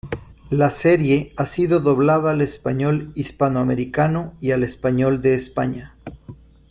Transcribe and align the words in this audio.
La 0.49 0.71
serie 0.71 1.31
ha 1.37 1.45
sido 1.45 1.79
doblada 1.79 2.31
al 2.31 2.41
español 2.41 3.11
hispanoamericano 3.13 4.33
y 4.41 4.49
al 4.49 4.63
español 4.63 5.21
de 5.21 5.35
España. 5.35 5.93